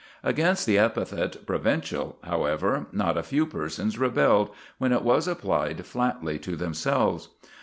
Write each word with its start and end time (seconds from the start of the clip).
Against 0.23 0.65
the 0.65 0.79
epithet 0.79 1.45
"provincial," 1.45 2.17
however, 2.23 2.87
not 2.91 3.17
a 3.17 3.21
few 3.21 3.45
persons 3.45 3.99
rebelled, 3.99 4.49
when 4.79 4.91
it 4.91 5.03
was 5.03 5.27
applied 5.27 5.85
flatly 5.85 6.39
to 6.39 6.55
themselves. 6.55 7.29